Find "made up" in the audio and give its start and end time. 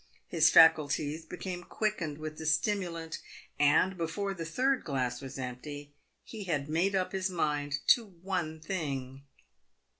6.67-7.11